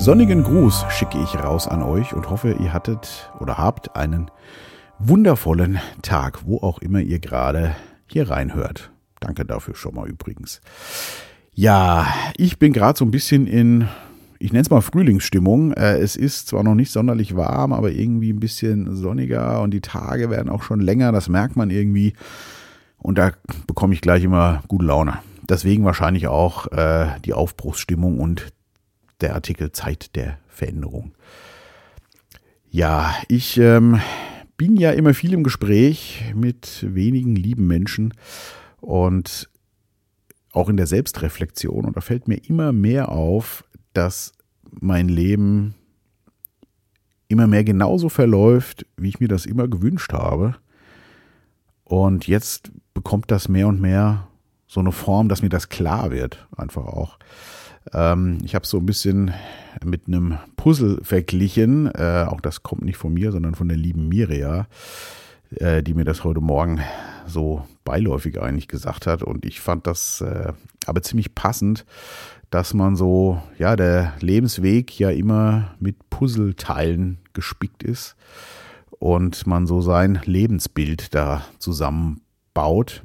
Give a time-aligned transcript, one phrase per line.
[0.00, 4.30] sonnigen Gruß schicke ich raus an euch und hoffe, ihr hattet oder habt einen
[4.98, 7.76] wundervollen Tag, wo auch immer ihr gerade
[8.06, 8.90] hier reinhört.
[9.20, 10.62] Danke dafür schon mal übrigens.
[11.52, 12.06] Ja,
[12.38, 13.88] ich bin gerade so ein bisschen in,
[14.38, 15.74] ich nenne es mal Frühlingsstimmung.
[15.74, 19.82] Äh, es ist zwar noch nicht sonderlich warm, aber irgendwie ein bisschen sonniger und die
[19.82, 22.14] Tage werden auch schon länger, das merkt man irgendwie.
[22.96, 23.32] Und da
[23.66, 25.18] bekomme ich gleich immer gute Laune.
[25.46, 28.50] Deswegen wahrscheinlich auch äh, die Aufbruchsstimmung und
[29.20, 31.12] der Artikel Zeit der Veränderung.
[32.70, 34.00] Ja, ich ähm,
[34.56, 38.14] bin ja immer viel im Gespräch mit wenigen lieben Menschen
[38.80, 39.48] und
[40.52, 41.84] auch in der Selbstreflexion.
[41.84, 44.32] Und da fällt mir immer mehr auf, dass
[44.80, 45.74] mein Leben
[47.28, 50.56] immer mehr genauso verläuft, wie ich mir das immer gewünscht habe.
[51.84, 54.28] Und jetzt bekommt das mehr und mehr
[54.66, 57.18] so eine Form, dass mir das klar wird, einfach auch.
[57.92, 59.32] Ähm, ich habe so ein bisschen
[59.84, 61.86] mit einem Puzzle verglichen.
[61.94, 64.66] Äh, auch das kommt nicht von mir, sondern von der lieben Miria,
[65.56, 66.80] äh, die mir das heute Morgen
[67.26, 69.22] so beiläufig eigentlich gesagt hat.
[69.22, 70.52] Und ich fand das äh,
[70.86, 71.84] aber ziemlich passend,
[72.50, 78.16] dass man so, ja, der Lebensweg ja immer mit Puzzleteilen gespickt ist
[78.98, 83.02] und man so sein Lebensbild da zusammenbaut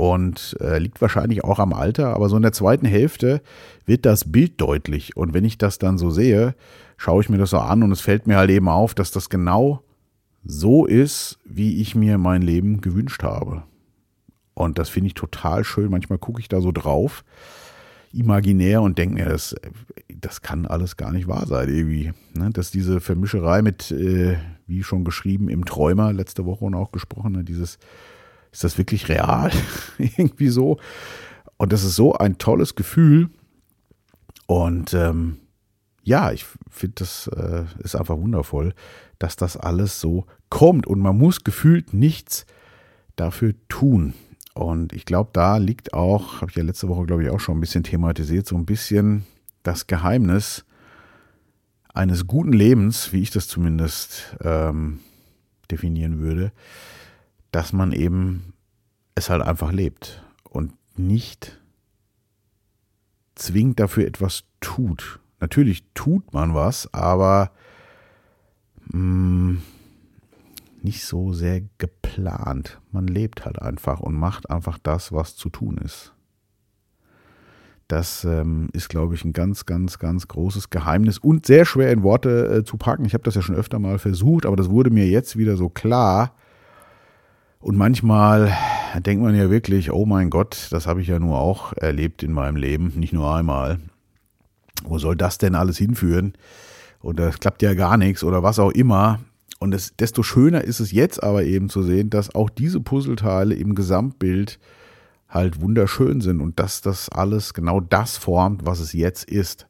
[0.00, 3.42] und äh, liegt wahrscheinlich auch am Alter, aber so in der zweiten Hälfte
[3.84, 5.14] wird das Bild deutlich.
[5.14, 6.54] Und wenn ich das dann so sehe,
[6.96, 9.28] schaue ich mir das so an und es fällt mir halt eben auf, dass das
[9.28, 9.82] genau
[10.42, 13.64] so ist, wie ich mir mein Leben gewünscht habe.
[14.54, 15.90] Und das finde ich total schön.
[15.90, 17.22] Manchmal gucke ich da so drauf,
[18.10, 19.54] imaginär, und denke mir, das,
[20.08, 22.14] das kann alles gar nicht wahr sein, irgendwie.
[22.32, 22.48] Ne?
[22.54, 27.32] Dass diese Vermischerei mit, äh, wie schon geschrieben, im Träumer letzte Woche und auch gesprochen,
[27.32, 27.44] ne?
[27.44, 27.78] dieses
[28.52, 29.50] ist das wirklich real?
[29.98, 30.78] Irgendwie so.
[31.56, 33.30] Und das ist so ein tolles Gefühl.
[34.46, 35.38] Und ähm,
[36.02, 38.74] ja, ich finde, das äh, ist einfach wundervoll,
[39.18, 40.86] dass das alles so kommt.
[40.86, 42.46] Und man muss gefühlt nichts
[43.16, 44.14] dafür tun.
[44.54, 47.58] Und ich glaube, da liegt auch, habe ich ja letzte Woche, glaube ich, auch schon
[47.58, 49.24] ein bisschen thematisiert, so ein bisschen
[49.62, 50.64] das Geheimnis
[51.92, 55.00] eines guten Lebens, wie ich das zumindest ähm,
[55.70, 56.52] definieren würde
[57.50, 58.52] dass man eben
[59.14, 61.60] es halt einfach lebt und nicht
[63.34, 65.20] zwingend dafür etwas tut.
[65.40, 67.50] Natürlich tut man was, aber
[68.92, 69.62] mh, mm,
[70.82, 72.80] nicht so sehr geplant.
[72.90, 76.14] Man lebt halt einfach und macht einfach das, was zu tun ist.
[77.86, 82.02] Das ähm, ist, glaube ich, ein ganz, ganz, ganz großes Geheimnis und sehr schwer in
[82.02, 83.04] Worte äh, zu packen.
[83.04, 85.68] Ich habe das ja schon öfter mal versucht, aber das wurde mir jetzt wieder so
[85.68, 86.34] klar,
[87.60, 88.56] und manchmal
[88.98, 92.32] denkt man ja wirklich, oh mein Gott, das habe ich ja nur auch erlebt in
[92.32, 93.78] meinem Leben, nicht nur einmal.
[94.82, 96.32] Wo soll das denn alles hinführen?
[97.00, 99.20] Und das klappt ja gar nichts oder was auch immer.
[99.58, 103.54] Und es, desto schöner ist es jetzt aber eben zu sehen, dass auch diese Puzzleteile
[103.54, 104.58] im Gesamtbild
[105.28, 109.66] halt wunderschön sind und dass das alles genau das formt, was es jetzt ist.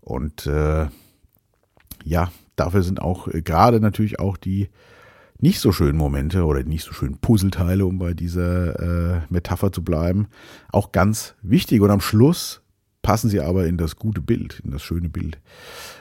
[0.00, 0.86] Und äh,
[2.04, 4.70] ja, dafür sind auch äh, gerade natürlich auch die
[5.38, 9.82] nicht so schönen Momente oder nicht so schönen Puzzleteile, um bei dieser äh, Metapher zu
[9.82, 10.28] bleiben,
[10.70, 11.80] auch ganz wichtig.
[11.80, 12.62] Und am Schluss
[13.02, 15.38] passen sie aber in das gute Bild, in das schöne Bild.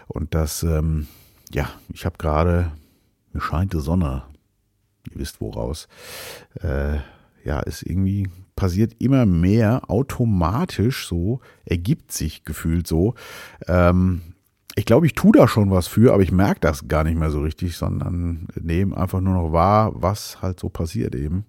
[0.08, 1.08] Und das, ähm,
[1.54, 2.72] ja, ich habe gerade,
[3.34, 4.24] mir scheint die Sonne,
[5.12, 5.88] ihr wisst woraus,
[6.62, 6.98] äh,
[7.44, 13.16] ja, ist irgendwie passiert immer mehr automatisch so, ergibt sich gefühlt so.
[13.68, 14.22] Ähm,
[14.76, 17.30] ich glaube, ich tue da schon was für, aber ich merke das gar nicht mehr
[17.30, 21.46] so richtig, sondern nehme einfach nur noch wahr, was halt so passiert eben.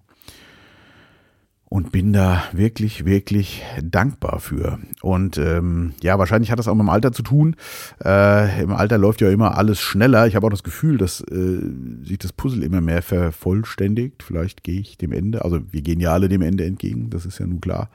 [1.67, 4.77] Und bin da wirklich, wirklich dankbar für.
[5.01, 7.55] Und ähm, ja, wahrscheinlich hat das auch mit dem Alter zu tun.
[8.03, 10.27] Äh, Im Alter läuft ja immer alles schneller.
[10.27, 11.59] Ich habe auch das Gefühl, dass äh,
[12.03, 14.21] sich das Puzzle immer mehr vervollständigt.
[14.21, 17.39] Vielleicht gehe ich dem Ende, also wir gehen ja alle dem Ende entgegen, das ist
[17.39, 17.89] ja nun klar.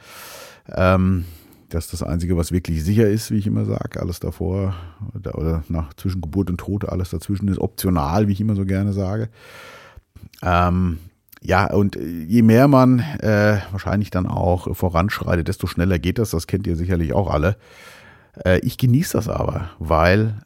[0.68, 1.24] Ähm,
[1.70, 4.00] das ist das Einzige, was wirklich sicher ist, wie ich immer sage.
[4.00, 4.74] Alles davor
[5.14, 8.92] oder nach zwischen Geburt und Tod, alles dazwischen ist optional, wie ich immer so gerne
[8.92, 9.28] sage.
[10.42, 10.98] Ähm,
[11.42, 16.30] ja, und je mehr man äh, wahrscheinlich dann auch voranschreitet, desto schneller geht das.
[16.30, 17.56] Das kennt ihr sicherlich auch alle.
[18.44, 20.42] Äh, ich genieße das aber, weil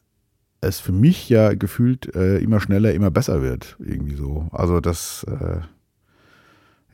[0.61, 3.77] es für mich ja gefühlt äh, immer schneller, immer besser wird.
[3.81, 4.49] Irgendwie so.
[4.53, 5.61] Also das, äh,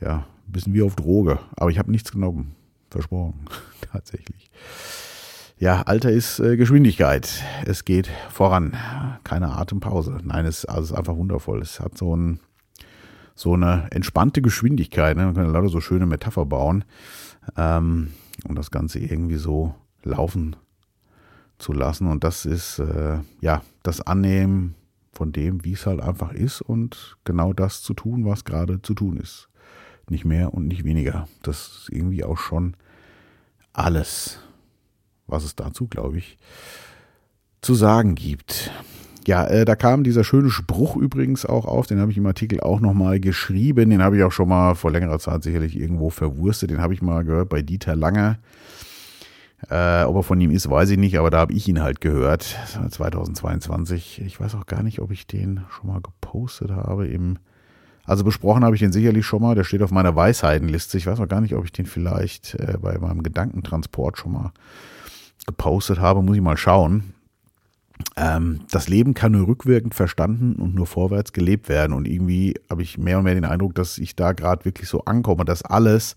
[0.03, 1.39] ja, ein bisschen wie auf Droge.
[1.55, 2.55] Aber ich habe nichts genommen.
[2.91, 3.45] Versprochen.
[3.91, 4.51] Tatsächlich.
[5.57, 7.43] Ja, Alter ist äh, Geschwindigkeit.
[7.65, 8.75] Es geht voran.
[9.23, 10.19] Keine Atempause.
[10.23, 11.61] Nein, es, also es ist einfach wundervoll.
[11.61, 12.39] Es hat so, ein,
[13.35, 15.15] so eine entspannte Geschwindigkeit.
[15.15, 15.25] Ne?
[15.25, 16.83] Man kann lauter so schöne Metapher bauen,
[17.57, 18.11] ähm,
[18.47, 19.73] um das Ganze irgendwie so
[20.03, 20.55] laufen
[21.59, 22.07] zu lassen.
[22.07, 24.75] Und das ist äh, ja das Annehmen
[25.13, 28.93] von dem, wie es halt einfach ist und genau das zu tun, was gerade zu
[28.93, 29.47] tun ist.
[30.09, 31.27] Nicht mehr und nicht weniger.
[31.41, 32.75] Das ist irgendwie auch schon
[33.73, 34.39] alles,
[35.27, 36.37] was es dazu, glaube ich,
[37.61, 38.71] zu sagen gibt.
[39.27, 42.59] Ja, äh, da kam dieser schöne Spruch übrigens auch auf, den habe ich im Artikel
[42.59, 46.71] auch nochmal geschrieben, den habe ich auch schon mal vor längerer Zeit sicherlich irgendwo verwurstet,
[46.71, 48.39] den habe ich mal gehört bei Dieter Langer.
[49.69, 52.01] Äh, ob er von ihm ist, weiß ich nicht, aber da habe ich ihn halt
[52.01, 52.57] gehört.
[52.89, 54.21] 2022.
[54.25, 57.07] Ich weiß auch gar nicht, ob ich den schon mal gepostet habe.
[57.07, 57.37] Im,
[58.05, 59.55] also besprochen habe ich den sicherlich schon mal.
[59.55, 60.97] Der steht auf meiner Weisheitenliste.
[60.97, 64.51] Ich weiß auch gar nicht, ob ich den vielleicht äh, bei meinem Gedankentransport schon mal
[65.45, 66.21] gepostet habe.
[66.21, 67.13] Muss ich mal schauen.
[68.15, 71.93] Ähm, das Leben kann nur rückwirkend verstanden und nur vorwärts gelebt werden.
[71.93, 75.05] Und irgendwie habe ich mehr und mehr den Eindruck, dass ich da gerade wirklich so
[75.05, 76.15] ankomme, dass alles,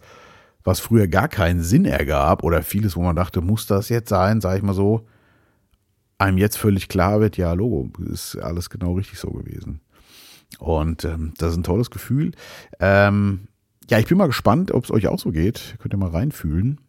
[0.63, 4.41] was früher gar keinen Sinn ergab oder vieles, wo man dachte, muss das jetzt sein,
[4.41, 5.07] sage ich mal so,
[6.17, 9.81] einem jetzt völlig klar wird, ja, Logo, ist alles genau richtig so gewesen.
[10.59, 12.33] Und ähm, das ist ein tolles Gefühl.
[12.81, 13.49] Ähm,
[13.91, 15.77] ja, ich bin mal gespannt, ob es euch auch so geht.
[15.79, 16.81] Könnt ihr mal reinfühlen.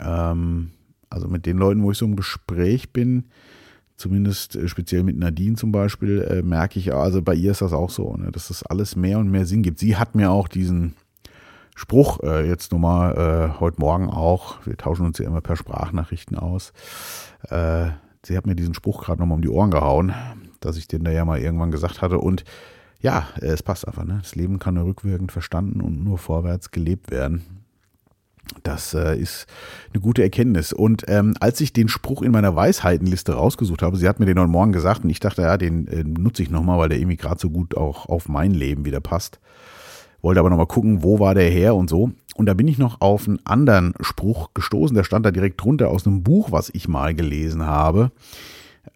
[0.00, 0.70] Ähm,
[1.10, 3.24] also mit den Leuten, wo ich so im Gespräch bin,
[3.96, 7.72] zumindest äh, speziell mit Nadine zum Beispiel, äh, merke ich, also bei ihr ist das
[7.72, 9.78] auch so, ne, dass das alles mehr und mehr Sinn gibt.
[9.78, 10.94] Sie hat mir auch diesen
[11.74, 16.36] Spruch äh, jetzt nochmal äh, heute Morgen auch, wir tauschen uns ja immer per Sprachnachrichten
[16.38, 16.72] aus,
[17.48, 17.88] äh,
[18.24, 20.12] sie hat mir diesen Spruch gerade nochmal um die Ohren gehauen,
[20.60, 22.44] dass ich den da ja mal irgendwann gesagt hatte und
[23.00, 24.18] ja, äh, es passt einfach, ne?
[24.22, 27.42] Das Leben kann nur rückwirkend verstanden und nur vorwärts gelebt werden.
[28.62, 29.46] Das äh, ist
[29.92, 30.72] eine gute Erkenntnis.
[30.72, 34.38] Und ähm, als ich den Spruch in meiner Weisheitenliste rausgesucht habe, sie hat mir den
[34.38, 37.16] heute Morgen gesagt und ich dachte, ja, den äh, nutze ich nochmal, weil der irgendwie
[37.16, 39.38] gerade so gut auch auf mein Leben wieder passt.
[40.22, 42.10] Wollte aber nochmal gucken, wo war der her und so.
[42.34, 45.88] Und da bin ich noch auf einen anderen Spruch gestoßen, der stand da direkt drunter
[45.88, 48.10] aus einem Buch, was ich mal gelesen habe.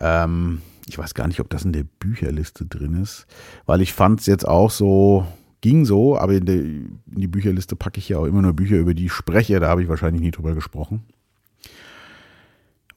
[0.01, 3.27] Ähm, ich weiß gar nicht, ob das in der Bücherliste drin ist,
[3.67, 5.27] weil ich fand es jetzt auch so,
[5.61, 8.77] ging so, aber in, die, in die Bücherliste packe ich ja auch immer nur Bücher,
[8.77, 9.61] über die ich spreche.
[9.61, 11.05] Da habe ich wahrscheinlich nie drüber gesprochen.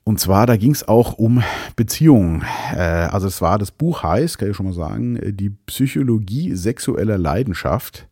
[0.04, 1.44] Und zwar, da ging es auch um
[1.76, 2.44] Beziehungen.
[2.74, 6.56] Äh, also es war, das Buch heißt, kann ich schon mal sagen, äh, die Psychologie
[6.56, 8.08] sexueller Leidenschaft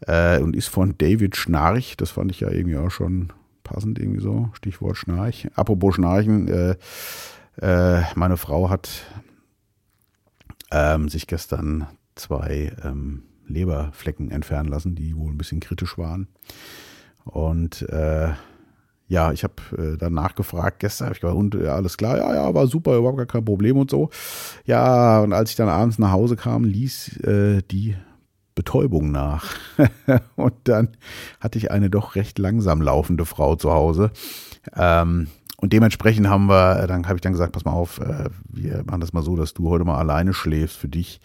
[0.00, 1.96] äh, und ist von David Schnarch.
[1.96, 3.32] Das fand ich ja irgendwie auch schon
[3.62, 4.50] passend, irgendwie so.
[4.54, 5.48] Stichwort Schnarch.
[5.54, 6.74] Apropos Schnarchen, äh,
[7.60, 8.88] äh, meine Frau hat
[10.70, 16.28] ähm, sich gestern zwei ähm, Leberflecken entfernen lassen, die wohl ein bisschen kritisch waren.
[17.24, 18.30] Und äh,
[19.08, 22.34] ja, ich habe äh, dann nachgefragt gestern, habe ich gesagt, und ja, alles klar, ja,
[22.34, 24.08] ja, war super, überhaupt gar kein Problem und so.
[24.64, 27.94] Ja, und als ich dann abends nach Hause kam, ließ äh, die
[28.54, 29.54] Betäubung nach.
[30.36, 30.88] und dann
[31.40, 34.10] hatte ich eine doch recht langsam laufende Frau zu Hause.
[34.74, 35.28] Ähm,
[35.62, 39.00] und dementsprechend haben wir, dann habe ich dann gesagt, pass mal auf, äh, wir machen
[39.00, 41.20] das mal so, dass du heute mal alleine schläfst für dich,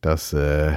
[0.00, 0.74] dass äh,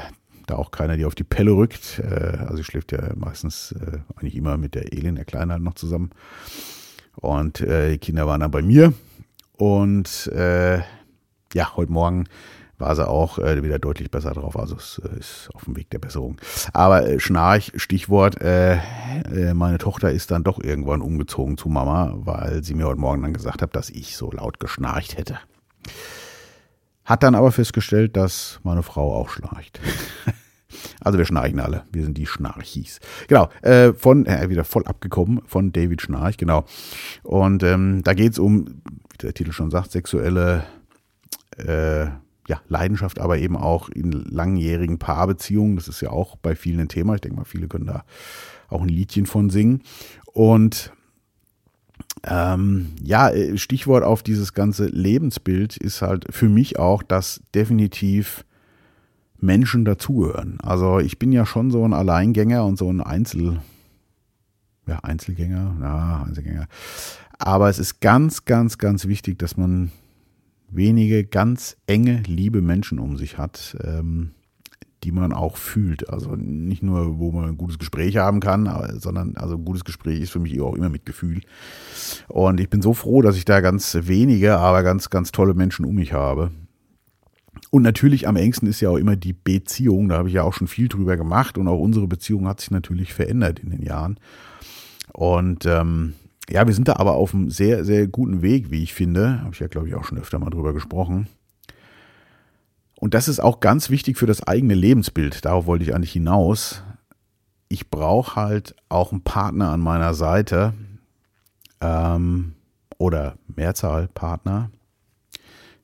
[0.48, 2.00] da auch keiner dir auf die Pelle rückt.
[2.00, 5.62] Äh, also ich schläft ja meistens äh, eigentlich immer mit der Elin, der Kleine halt
[5.62, 6.10] noch zusammen.
[7.18, 8.92] Und äh, die Kinder waren dann bei mir.
[9.54, 10.80] Und äh,
[11.54, 12.26] ja, heute Morgen
[12.78, 14.58] war sie auch äh, wieder deutlich besser drauf.
[14.58, 16.38] Also es äh, ist auf dem Weg der Besserung.
[16.74, 22.14] Aber äh, Schnarch, Stichwort, äh, äh, meine Tochter ist dann doch irgendwann umgezogen zu Mama,
[22.16, 25.40] weil sie mir heute Morgen dann gesagt hat, dass ich so laut geschnarcht hätte.
[27.06, 29.80] Hat dann aber festgestellt, dass meine Frau auch schnarcht.
[31.00, 31.84] Also wir schnarchen alle.
[31.92, 33.00] Wir sind die Schnarchis.
[33.30, 33.50] Genau.
[33.62, 36.66] Äh, von, äh, wieder voll abgekommen von David Schnarch, genau.
[37.24, 40.66] Und ähm, da geht es um, wie der Titel schon sagt, sexuelle
[41.58, 42.08] äh,
[42.48, 45.76] ja, Leidenschaft, aber eben auch in langjährigen Paarbeziehungen.
[45.76, 47.16] Das ist ja auch bei vielen ein Thema.
[47.16, 48.04] Ich denke mal, viele können da
[48.70, 49.82] auch ein Liedchen von singen.
[50.34, 50.92] Und
[52.24, 58.46] ähm, ja, äh, Stichwort auf dieses ganze Lebensbild ist halt für mich auch, dass definitiv
[59.40, 60.60] Menschen dazugehören.
[60.62, 63.62] Also ich bin ja schon so ein Alleingänger und so ein Einzel,
[64.88, 66.68] ja, Einzelgänger, ja, Einzelgänger.
[67.38, 69.92] Aber es ist ganz, ganz, ganz wichtig, dass man
[70.76, 74.32] wenige ganz enge, liebe Menschen um sich hat, ähm,
[75.04, 76.10] die man auch fühlt.
[76.10, 80.20] Also nicht nur, wo man ein gutes Gespräch haben kann, sondern also ein gutes Gespräch
[80.20, 81.42] ist für mich auch immer mit Gefühl.
[82.28, 85.86] Und ich bin so froh, dass ich da ganz wenige, aber ganz, ganz tolle Menschen
[85.86, 86.52] um mich habe.
[87.70, 90.10] Und natürlich am engsten ist ja auch immer die Beziehung.
[90.10, 92.72] Da habe ich ja auch schon viel drüber gemacht und auch unsere Beziehung hat sich
[92.72, 94.20] natürlich verändert in den Jahren.
[95.14, 96.14] Und ähm,
[96.50, 99.42] ja, wir sind da aber auf einem sehr, sehr guten Weg, wie ich finde.
[99.42, 101.28] Habe ich ja, glaube ich, auch schon öfter mal drüber gesprochen.
[103.00, 105.46] Und das ist auch ganz wichtig für das eigene Lebensbild.
[105.46, 106.84] Darauf wollte ich eigentlich hinaus.
[107.68, 110.74] Ich brauche halt auch einen Partner an meiner Seite.
[111.82, 112.56] Ähm,
[112.98, 114.72] oder Mehrzahl Partner,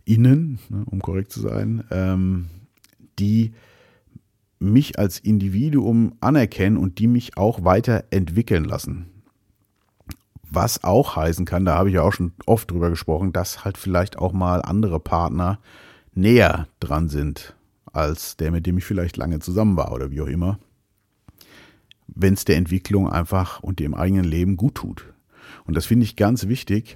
[0.05, 2.47] innen, ne, um korrekt zu sein, ähm,
[3.19, 3.53] die
[4.59, 9.07] mich als Individuum anerkennen und die mich auch weiterentwickeln lassen.
[10.53, 13.77] Was auch heißen kann, da habe ich ja auch schon oft drüber gesprochen, dass halt
[13.77, 15.59] vielleicht auch mal andere Partner
[16.13, 17.55] näher dran sind
[17.93, 20.59] als der, mit dem ich vielleicht lange zusammen war oder wie auch immer.
[22.07, 25.05] Wenn es der Entwicklung einfach und dem eigenen Leben gut tut.
[25.65, 26.95] Und das finde ich ganz wichtig.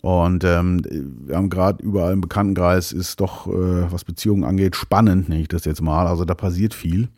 [0.00, 0.80] Und ähm,
[1.26, 5.48] wir haben gerade überall im Bekanntenkreis ist doch, äh, was Beziehungen angeht, spannend, nenne ich
[5.48, 6.06] das jetzt mal.
[6.06, 7.08] Also da passiert viel.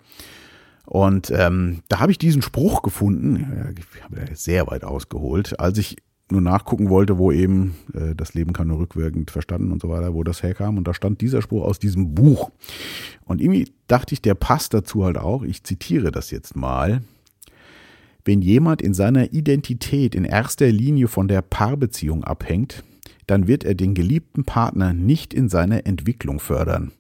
[0.88, 5.98] Und ähm, da habe ich diesen Spruch gefunden, ich habe sehr weit ausgeholt, als ich
[6.30, 10.14] nur nachgucken wollte, wo eben äh, das Leben kann nur rückwirkend verstanden und so weiter,
[10.14, 10.78] wo das herkam.
[10.78, 12.50] Und da stand dieser Spruch aus diesem Buch.
[13.26, 15.42] Und irgendwie dachte ich, der passt dazu halt auch.
[15.42, 17.02] Ich zitiere das jetzt mal.
[18.24, 22.82] Wenn jemand in seiner Identität in erster Linie von der Paarbeziehung abhängt,
[23.26, 26.92] dann wird er den geliebten Partner nicht in seiner Entwicklung fördern,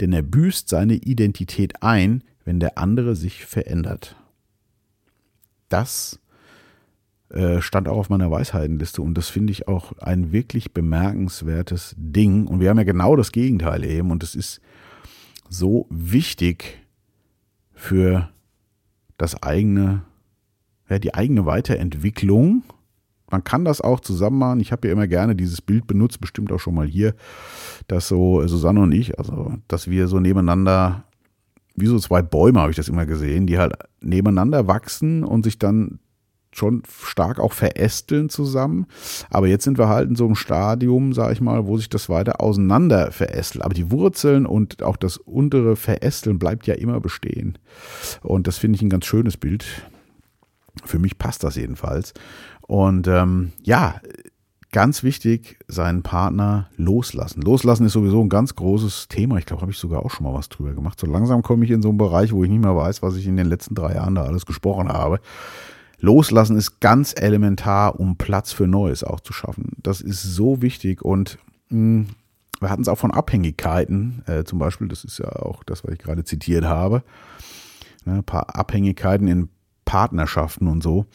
[0.00, 4.16] denn er büßt seine Identität ein, wenn der andere sich verändert.
[5.68, 6.18] Das
[7.28, 12.46] äh, stand auch auf meiner Weisheitenliste und das finde ich auch ein wirklich bemerkenswertes Ding.
[12.46, 14.62] Und wir haben ja genau das Gegenteil eben und es ist
[15.50, 16.78] so wichtig
[17.74, 18.30] für
[19.18, 20.02] das eigene
[20.88, 22.62] ja, die eigene Weiterentwicklung.
[23.30, 24.60] Man kann das auch zusammen machen.
[24.60, 27.14] Ich habe ja immer gerne dieses Bild benutzt, bestimmt auch schon mal hier,
[27.88, 31.04] dass so Susanne und ich, also dass wir so nebeneinander,
[31.76, 35.58] wie so zwei Bäume habe ich das immer gesehen, die halt nebeneinander wachsen und sich
[35.58, 36.00] dann
[36.56, 38.86] schon stark auch verästeln zusammen.
[39.30, 42.08] Aber jetzt sind wir halt in so einem Stadium, sage ich mal, wo sich das
[42.08, 43.64] weiter auseinander verästelt.
[43.64, 47.58] Aber die Wurzeln und auch das untere Verästeln bleibt ja immer bestehen.
[48.22, 49.66] Und das finde ich ein ganz schönes Bild.
[50.84, 52.14] Für mich passt das jedenfalls.
[52.62, 54.00] Und ähm, ja,
[54.72, 57.42] ganz wichtig, seinen Partner loslassen.
[57.42, 59.38] Loslassen ist sowieso ein ganz großes Thema.
[59.38, 61.00] Ich glaube, habe ich sogar auch schon mal was drüber gemacht.
[61.00, 63.26] So langsam komme ich in so einen Bereich, wo ich nicht mehr weiß, was ich
[63.26, 65.20] in den letzten drei Jahren da alles gesprochen habe.
[65.98, 69.72] Loslassen ist ganz elementar, um Platz für Neues auch zu schaffen.
[69.82, 71.38] Das ist so wichtig und
[71.70, 72.06] mh, hm,
[72.60, 75.92] wir hatten es auch von Abhängigkeiten, äh, zum Beispiel, das ist ja auch das, was
[75.92, 77.02] ich gerade zitiert habe.
[78.06, 79.48] Ne, ein paar Abhängigkeiten in
[79.84, 81.06] Partnerschaften und so.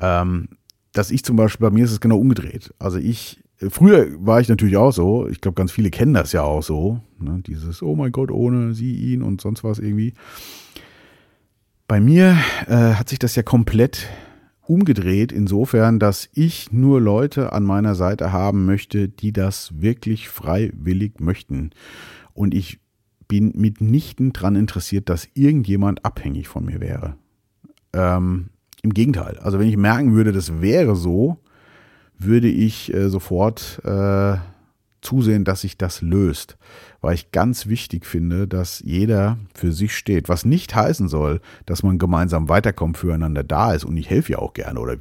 [0.00, 0.48] Ähm,
[0.94, 2.72] dass ich zum Beispiel, bei mir ist es genau umgedreht.
[2.78, 6.42] Also ich, früher war ich natürlich auch so, ich glaube, ganz viele kennen das ja
[6.42, 7.42] auch so, ne?
[7.46, 10.14] dieses, oh mein Gott, ohne sie, ihn und sonst was irgendwie.
[11.86, 12.36] Bei mir
[12.66, 14.08] äh, hat sich das ja komplett
[14.66, 21.20] umgedreht, insofern, dass ich nur Leute an meiner Seite haben möchte, die das wirklich freiwillig
[21.20, 21.70] möchten.
[22.32, 22.80] Und ich
[23.28, 27.16] bin mitnichten daran interessiert, dass irgendjemand abhängig von mir wäre.
[27.92, 28.50] Ähm,
[28.84, 29.38] Im Gegenteil.
[29.38, 31.38] Also wenn ich merken würde, das wäre so,
[32.18, 34.36] würde ich äh, sofort äh,
[35.00, 36.58] zusehen, dass sich das löst.
[37.00, 40.28] Weil ich ganz wichtig finde, dass jeder für sich steht.
[40.28, 43.86] Was nicht heißen soll, dass man gemeinsam weiterkommt, füreinander da ist.
[43.86, 44.98] Und ich helfe ja auch gerne oder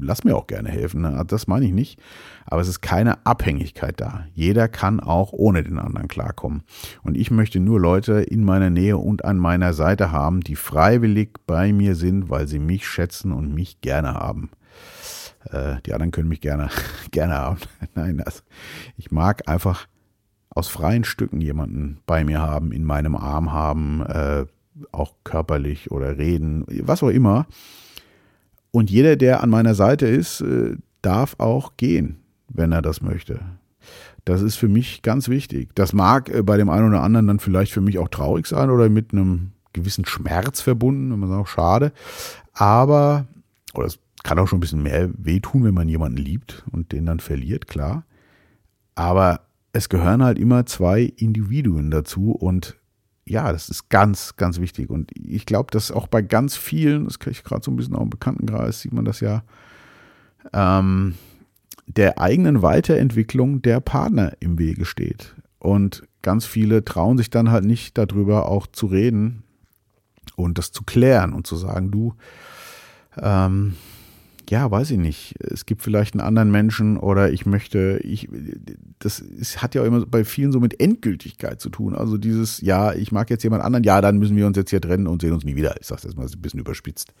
[0.00, 1.02] lass mir auch gerne helfen.
[1.02, 1.24] Ne?
[1.26, 2.00] Das meine ich nicht.
[2.44, 4.26] Aber es ist keine Abhängigkeit da.
[4.34, 6.62] Jeder kann auch ohne den anderen klarkommen.
[7.02, 11.30] Und ich möchte nur Leute in meiner Nähe und an meiner Seite haben, die freiwillig
[11.46, 14.50] bei mir sind, weil sie mich schätzen und mich gerne haben.
[15.50, 16.70] Äh, die anderen können mich gerne,
[17.10, 17.58] gerne haben.
[17.94, 18.42] Nein, also
[18.96, 19.86] ich mag einfach
[20.50, 24.46] aus freien Stücken jemanden bei mir haben, in meinem Arm haben, äh,
[24.92, 27.46] auch körperlich oder reden, was auch immer.
[28.76, 32.18] Und jeder, der an meiner Seite ist, äh, darf auch gehen,
[32.48, 33.40] wenn er das möchte.
[34.26, 35.70] Das ist für mich ganz wichtig.
[35.74, 38.68] Das mag äh, bei dem einen oder anderen dann vielleicht für mich auch traurig sein
[38.68, 41.90] oder mit einem gewissen Schmerz verbunden, wenn man sagt, schade.
[42.52, 43.26] Aber,
[43.72, 47.06] oder es kann auch schon ein bisschen mehr wehtun, wenn man jemanden liebt und den
[47.06, 48.04] dann verliert, klar.
[48.94, 49.40] Aber
[49.72, 52.76] es gehören halt immer zwei Individuen dazu und
[53.26, 54.88] ja, das ist ganz, ganz wichtig.
[54.88, 57.96] Und ich glaube, dass auch bei ganz vielen, das kriege ich gerade so ein bisschen
[57.96, 59.42] auch im Bekanntenkreis, sieht man das ja,
[60.52, 61.16] ähm,
[61.86, 65.34] der eigenen Weiterentwicklung der Partner im Wege steht.
[65.58, 69.42] Und ganz viele trauen sich dann halt nicht darüber auch zu reden
[70.36, 72.14] und das zu klären und zu sagen, du,
[73.20, 73.74] ähm,
[74.50, 75.34] ja, weiß ich nicht.
[75.40, 78.28] Es gibt vielleicht einen anderen Menschen oder ich möchte, ich,
[78.98, 81.94] das ist, hat ja auch immer bei vielen so mit Endgültigkeit zu tun.
[81.94, 84.80] Also dieses, ja, ich mag jetzt jemand anderen, ja, dann müssen wir uns jetzt hier
[84.80, 85.74] trennen und sehen uns nie wieder.
[85.80, 87.12] Ich sage das mal ein bisschen überspitzt.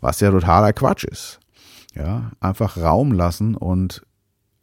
[0.00, 1.40] Was ja totaler Quatsch ist.
[1.94, 4.02] Ja, einfach Raum lassen und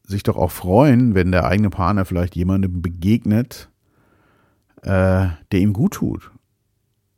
[0.03, 3.70] sich doch auch freuen, wenn der eigene Partner vielleicht jemandem begegnet,
[4.82, 6.32] äh, der ihm gut tut.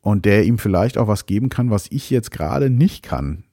[0.02, 3.44] Und der ihm vielleicht auch was geben kann, was ich jetzt gerade nicht kann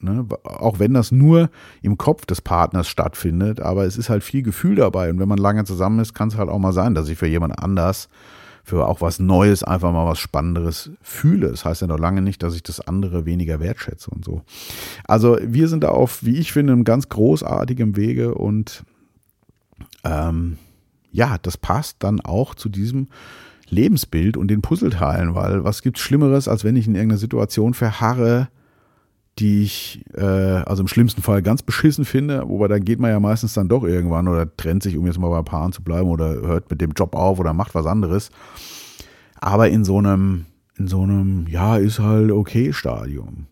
[0.00, 0.26] Ne?
[0.44, 1.50] Auch wenn das nur
[1.82, 5.10] im Kopf des Partners stattfindet, aber es ist halt viel Gefühl dabei.
[5.10, 7.26] Und wenn man lange zusammen ist, kann es halt auch mal sein, dass ich für
[7.26, 8.08] jemand anders,
[8.64, 11.50] für auch was Neues, einfach mal was Spannenderes fühle.
[11.50, 14.42] Das heißt ja noch lange nicht, dass ich das andere weniger wertschätze und so.
[15.04, 18.84] Also wir sind da auf, wie ich finde, einem ganz großartigem Wege und
[20.04, 20.56] ähm,
[21.12, 23.08] ja, das passt dann auch zu diesem
[23.68, 28.48] Lebensbild und den Puzzleteilen, weil was gibt's Schlimmeres, als wenn ich in irgendeiner Situation verharre,
[29.40, 33.18] die ich äh, also im schlimmsten Fall ganz beschissen finde, wobei dann geht man ja
[33.18, 36.34] meistens dann doch irgendwann oder trennt sich, um jetzt mal bei Paaren zu bleiben oder
[36.34, 38.30] hört mit dem Job auf oder macht was anderes.
[39.40, 43.46] Aber in so einem, in so einem, ja, ist halt okay Stadium.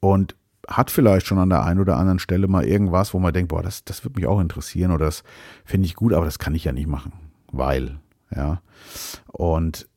[0.00, 0.34] Und
[0.68, 3.62] hat vielleicht schon an der einen oder anderen Stelle mal irgendwas, wo man denkt, boah,
[3.62, 5.22] das, das würde mich auch interessieren oder das
[5.64, 7.12] finde ich gut, aber das kann ich ja nicht machen,
[7.50, 7.98] weil,
[8.34, 8.60] ja.
[9.28, 9.88] Und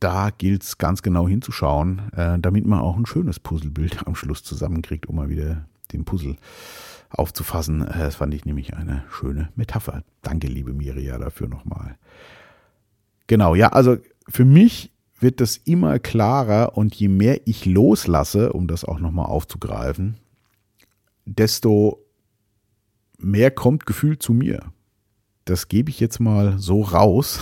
[0.00, 4.42] da gilt es ganz genau hinzuschauen, äh, damit man auch ein schönes Puzzlebild am Schluss
[4.42, 6.36] zusammenkriegt, um mal wieder den Puzzle
[7.10, 7.86] aufzufassen.
[7.86, 10.02] Äh, das fand ich nämlich eine schöne Metapher.
[10.22, 11.96] Danke, liebe Miria, dafür nochmal.
[13.26, 13.96] Genau, ja, also
[14.28, 19.26] für mich wird das immer klarer und je mehr ich loslasse, um das auch nochmal
[19.26, 20.18] aufzugreifen,
[21.24, 22.04] desto
[23.18, 24.60] mehr kommt Gefühl zu mir.
[25.46, 27.40] Das gebe ich jetzt mal so raus.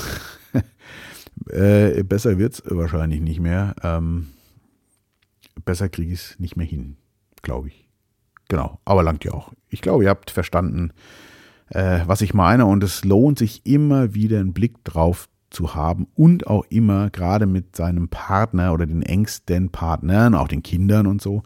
[1.49, 3.75] Äh, besser wird es wahrscheinlich nicht mehr.
[3.83, 4.29] Ähm,
[5.65, 6.97] besser kriege ich es nicht mehr hin,
[7.43, 7.89] glaube ich.
[8.49, 9.53] Genau, aber langt ja auch.
[9.69, 10.93] Ich glaube, ihr habt verstanden,
[11.69, 12.67] äh, was ich meine.
[12.67, 17.47] Und es lohnt sich immer wieder einen Blick drauf zu haben und auch immer, gerade
[17.47, 21.43] mit seinem Partner oder den engsten Partnern, auch den Kindern und so,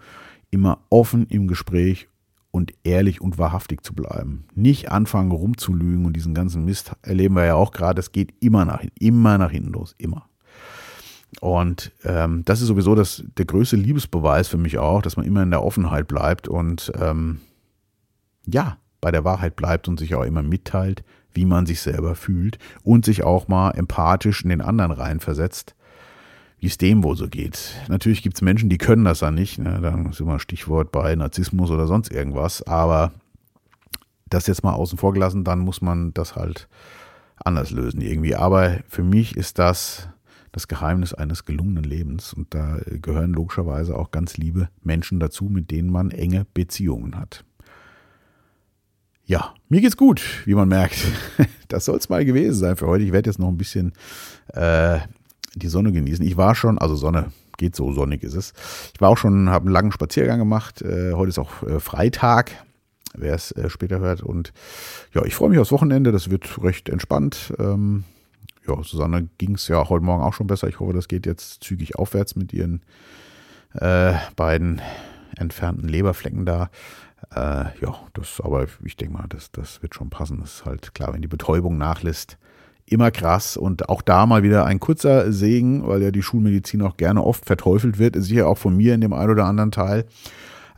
[0.51, 2.09] immer offen im Gespräch
[2.59, 4.45] und ehrlich und wahrhaftig zu bleiben.
[4.55, 8.01] Nicht anfangen rumzulügen und diesen ganzen Mist erleben wir ja auch gerade.
[8.01, 10.29] Es geht immer nach hinten, immer nach hinten los, immer.
[11.41, 15.43] Und ähm, das ist sowieso das, der größte Liebesbeweis für mich auch, dass man immer
[15.43, 17.41] in der Offenheit bleibt und ähm,
[18.47, 22.59] ja, bei der Wahrheit bleibt und sich auch immer mitteilt, wie man sich selber fühlt
[22.83, 25.77] und sich auch mal empathisch in den anderen reinversetzt
[26.61, 27.75] wie es dem wohl so geht.
[27.89, 29.59] Natürlich gibt es Menschen, die können das dann nicht.
[29.59, 29.79] Ne?
[29.81, 32.63] Dann ist immer Stichwort bei Narzissmus oder sonst irgendwas.
[32.63, 33.13] Aber
[34.29, 36.69] das jetzt mal außen vor gelassen, dann muss man das halt
[37.37, 38.35] anders lösen irgendwie.
[38.35, 40.09] Aber für mich ist das
[40.53, 42.33] das Geheimnis eines gelungenen Lebens.
[42.33, 47.45] Und da gehören logischerweise auch ganz liebe Menschen dazu, mit denen man enge Beziehungen hat.
[49.25, 50.99] Ja, mir geht's gut, wie man merkt.
[51.69, 53.05] Das soll es mal gewesen sein für heute.
[53.05, 53.93] Ich werde jetzt noch ein bisschen
[54.55, 55.01] äh,
[55.55, 56.25] die Sonne genießen.
[56.25, 58.53] Ich war schon, also Sonne geht so, sonnig ist es.
[58.95, 60.83] Ich war auch schon, habe einen langen Spaziergang gemacht.
[60.83, 62.53] Äh, heute ist auch äh, Freitag,
[63.15, 64.23] wer es äh, später hört.
[64.23, 64.53] Und
[65.13, 66.13] ja, ich freue mich aufs Wochenende.
[66.13, 67.53] Das wird recht entspannt.
[67.59, 68.05] Ähm,
[68.67, 70.69] ja, Susanne ging es ja heute Morgen auch schon besser.
[70.69, 72.83] Ich hoffe, das geht jetzt zügig aufwärts mit ihren
[73.75, 74.81] äh, beiden
[75.37, 76.71] entfernten Leberflecken da.
[77.35, 80.41] Äh, ja, das, aber ich denke mal, das, das wird schon passen.
[80.41, 82.39] Das ist halt klar, wenn die Betäubung nachlässt,
[82.93, 86.97] immer krass und auch da mal wieder ein kurzer Segen, weil ja die Schulmedizin auch
[86.97, 90.05] gerne oft verteufelt wird, sicher auch von mir in dem einen oder anderen Teil.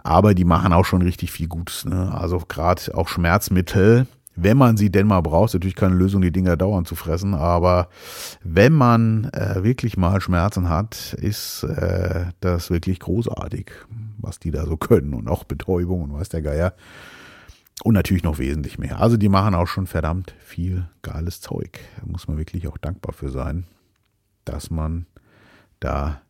[0.03, 1.85] Aber die machen auch schon richtig viel Gutes.
[1.85, 2.13] Ne?
[2.13, 6.57] Also gerade auch Schmerzmittel, wenn man sie denn mal braucht, natürlich keine Lösung, die Dinger
[6.57, 7.89] dauernd zu fressen, aber
[8.43, 13.73] wenn man äh, wirklich mal Schmerzen hat, ist äh, das wirklich großartig,
[14.19, 16.75] was die da so können und auch Betäubung und was der Geier.
[17.83, 19.01] Und natürlich noch wesentlich mehr.
[19.01, 21.79] Also die machen auch schon verdammt viel geiles Zeug.
[21.99, 23.65] Da muss man wirklich auch dankbar für sein,
[24.45, 25.07] dass man
[25.81, 26.21] da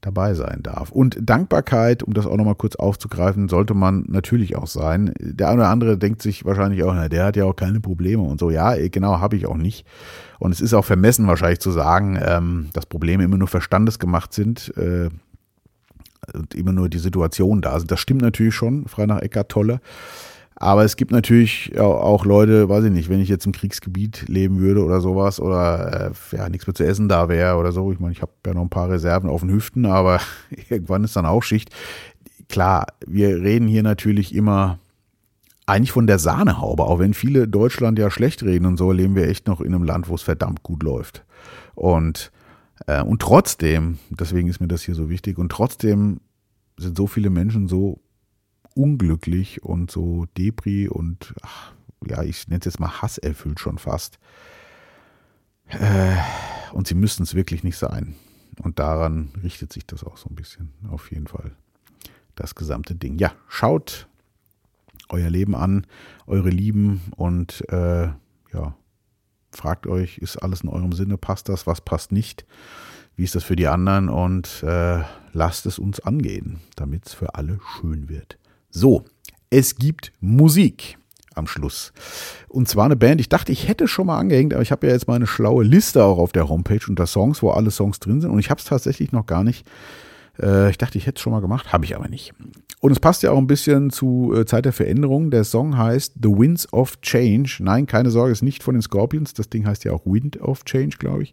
[0.00, 0.90] dabei sein darf.
[0.92, 5.12] Und Dankbarkeit, um das auch nochmal kurz aufzugreifen, sollte man natürlich auch sein.
[5.18, 8.22] Der eine oder andere denkt sich wahrscheinlich auch, na, der hat ja auch keine Probleme
[8.22, 8.50] und so.
[8.50, 9.84] Ja, genau, habe ich auch nicht.
[10.38, 14.72] Und es ist auch vermessen wahrscheinlich zu sagen, ähm, dass Probleme immer nur verstandesgemacht sind
[14.76, 15.08] äh,
[16.34, 17.90] und immer nur die Situation da sind.
[17.90, 19.80] Das stimmt natürlich schon, frei nach Eckart Tolle.
[20.58, 24.58] Aber es gibt natürlich auch Leute, weiß ich nicht, wenn ich jetzt im Kriegsgebiet leben
[24.58, 27.92] würde oder sowas oder äh, ja nichts mehr zu essen da wäre oder so.
[27.92, 30.18] Ich meine, ich habe ja noch ein paar Reserven auf den Hüften, aber
[30.70, 31.68] irgendwann ist dann auch Schicht.
[32.48, 34.78] Klar, wir reden hier natürlich immer
[35.66, 39.28] eigentlich von der Sahnehaube, auch wenn viele Deutschland ja schlecht reden und so, leben wir
[39.28, 41.24] echt noch in einem Land, wo es verdammt gut läuft.
[41.74, 42.32] Und,
[42.86, 46.20] äh, und trotzdem, deswegen ist mir das hier so wichtig, und trotzdem
[46.78, 48.00] sind so viele Menschen so
[48.76, 51.72] unglücklich und so Depri und ach,
[52.06, 54.18] ja, ich nenne es jetzt mal hasserfüllt schon fast.
[55.68, 56.16] Äh,
[56.72, 58.14] und sie müssten es wirklich nicht sein.
[58.62, 61.52] Und daran richtet sich das auch so ein bisschen, auf jeden Fall.
[62.34, 63.18] Das gesamte Ding.
[63.18, 64.08] Ja, schaut
[65.08, 65.86] euer Leben an,
[66.26, 68.08] eure Lieben und äh,
[68.52, 68.76] ja,
[69.52, 72.44] fragt euch, ist alles in eurem Sinne, passt das, was passt nicht,
[73.14, 77.34] wie ist das für die anderen und äh, lasst es uns angehen, damit es für
[77.34, 78.38] alle schön wird.
[78.78, 79.06] So,
[79.48, 80.98] es gibt Musik
[81.34, 81.94] am Schluss.
[82.46, 84.92] Und zwar eine Band, ich dachte, ich hätte schon mal angehängt, aber ich habe ja
[84.92, 88.20] jetzt mal eine schlaue Liste auch auf der Homepage unter Songs, wo alle Songs drin
[88.20, 88.30] sind.
[88.30, 89.66] Und ich habe es tatsächlich noch gar nicht.
[90.38, 92.34] Äh, ich dachte, ich hätte es schon mal gemacht, habe ich aber nicht.
[92.80, 95.30] Und es passt ja auch ein bisschen zu äh, Zeit der Veränderung.
[95.30, 97.56] Der Song heißt The Winds of Change.
[97.60, 99.32] Nein, keine Sorge, ist nicht von den Scorpions.
[99.32, 101.32] Das Ding heißt ja auch Wind of Change, glaube ich.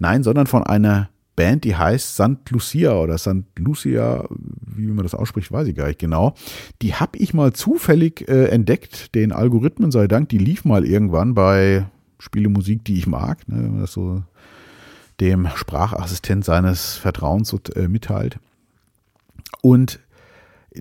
[0.00, 2.50] Nein, sondern von einer Band, die heißt St.
[2.50, 3.44] Lucia oder St.
[3.58, 6.34] Lucia, wie man das ausspricht, weiß ich gar nicht genau.
[6.82, 10.28] Die habe ich mal zufällig äh, entdeckt, den Algorithmen sei Dank.
[10.28, 11.86] Die lief mal irgendwann bei
[12.18, 14.22] Spielemusik, die ich mag, ne, wenn man das so
[15.20, 18.38] dem Sprachassistent seines Vertrauens so, äh, mitteilt.
[19.60, 20.00] Und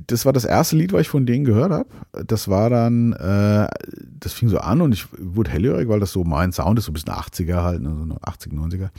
[0.08, 1.90] das war das erste Lied, was ich von denen gehört habe.
[2.26, 3.68] Das war dann, äh,
[4.20, 6.92] das fing so an und ich wurde hellhörig, weil das so mein Sound ist, so
[6.92, 8.90] ein bisschen 80er halt, ne, so 80, 90er.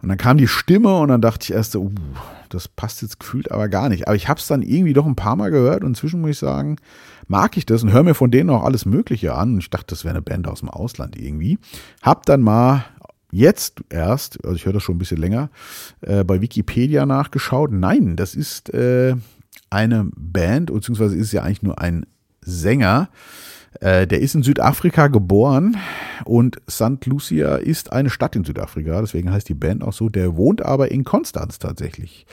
[0.00, 1.90] Und dann kam die Stimme und dann dachte ich erst so, uh,
[2.50, 4.06] das passt jetzt gefühlt aber gar nicht.
[4.06, 6.38] Aber ich habe es dann irgendwie doch ein paar Mal gehört und inzwischen muss ich
[6.38, 6.76] sagen,
[7.26, 9.54] mag ich das und höre mir von denen auch alles Mögliche an.
[9.54, 11.58] Und ich dachte, das wäre eine Band aus dem Ausland irgendwie.
[12.00, 12.84] Hab dann mal
[13.30, 15.50] jetzt erst, also ich höre das schon ein bisschen länger,
[16.00, 17.72] äh, bei Wikipedia nachgeschaut.
[17.72, 19.14] Nein, das ist äh,
[19.70, 22.06] eine Band, beziehungsweise ist ja eigentlich nur ein
[22.40, 23.08] Sänger,
[23.80, 25.76] äh, der ist in Südafrika geboren
[26.24, 27.04] und St.
[27.06, 30.08] Lucia ist eine Stadt in Südafrika, deswegen heißt die Band auch so.
[30.08, 32.26] Der wohnt aber in Konstanz tatsächlich.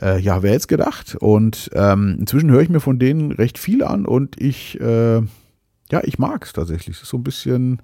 [0.00, 1.16] Äh, ja, wer hätte gedacht?
[1.16, 6.00] Und ähm, inzwischen höre ich mir von denen recht viel an und ich, äh, ja,
[6.02, 6.96] ich mag es tatsächlich.
[6.96, 7.80] Es ist so ein bisschen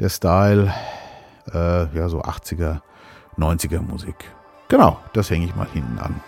[0.00, 0.72] der Style,
[1.52, 2.80] äh, ja, so 80er,
[3.38, 4.16] 90er Musik.
[4.68, 6.20] Genau, das hänge ich mal hinten an.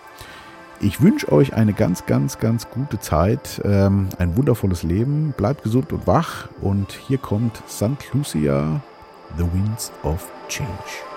[0.80, 5.32] Ich wünsche euch eine ganz, ganz, ganz gute Zeit, ähm, ein wundervolles Leben.
[5.36, 6.48] Bleibt gesund und wach.
[6.60, 8.12] Und hier kommt St.
[8.12, 8.80] Lucia,
[9.38, 11.15] The Winds of Change.